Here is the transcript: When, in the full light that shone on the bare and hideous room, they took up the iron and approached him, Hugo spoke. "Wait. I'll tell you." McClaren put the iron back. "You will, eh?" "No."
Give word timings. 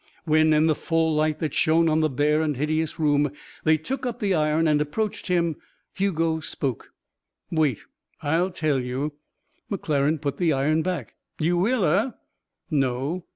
When, 0.25 0.51
in 0.51 0.65
the 0.65 0.73
full 0.73 1.13
light 1.13 1.37
that 1.37 1.53
shone 1.53 1.87
on 1.87 1.99
the 1.99 2.09
bare 2.09 2.41
and 2.41 2.57
hideous 2.57 2.97
room, 2.97 3.31
they 3.63 3.77
took 3.77 4.03
up 4.03 4.17
the 4.17 4.33
iron 4.33 4.67
and 4.67 4.81
approached 4.81 5.27
him, 5.27 5.57
Hugo 5.93 6.39
spoke. 6.39 6.91
"Wait. 7.51 7.85
I'll 8.23 8.49
tell 8.49 8.79
you." 8.79 9.13
McClaren 9.69 10.19
put 10.19 10.37
the 10.37 10.53
iron 10.53 10.81
back. 10.81 11.17
"You 11.39 11.55
will, 11.55 11.85
eh?" 11.85 12.09
"No." 12.71 13.25